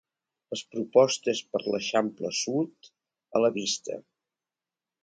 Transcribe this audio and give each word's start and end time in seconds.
Les 0.53 0.63
propostes 0.75 1.41
per 1.51 1.61
a 1.61 1.67
l'Eixample 1.75 2.33
Sud, 2.41 2.91
a 3.41 3.45
la 3.47 3.53
vista. 3.61 4.01